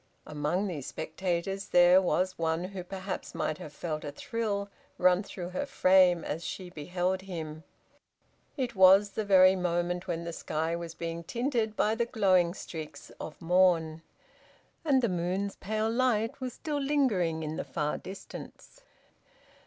[0.25, 5.49] Among these spectators there was one who perhaps might have felt a thrill run through
[5.49, 7.63] her frame as she beheld him.
[8.57, 13.11] It was the very moment when the sky was being tinted by the glowing streaks
[13.19, 14.01] of morn,
[14.83, 18.81] and the moon's pale light was still lingering in the far distance.